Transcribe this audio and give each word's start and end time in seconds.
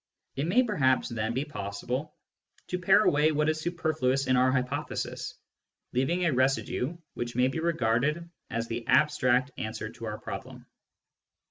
It 0.35 0.47
may 0.47 0.63
perhaps 0.63 1.09
then 1.09 1.35
be 1.35 1.45
possible 1.45 2.15
to 2.69 2.79
pare 2.79 3.03
away 3.03 3.31
what 3.31 3.49
is 3.49 3.61
superfluous 3.61 4.25
in 4.25 4.35
our 4.35 4.51
hypothesis, 4.51 5.35
leaving 5.93 6.25
a 6.25 6.33
residue 6.33 6.97
which 7.13 7.35
may 7.35 7.47
be 7.49 7.59
regarded 7.59 8.27
as 8.49 8.67
the 8.67 8.87
abstract 8.87 9.51
answer 9.59 9.91
to 9.91 10.05
our 10.05 10.17
problem. 10.17 10.65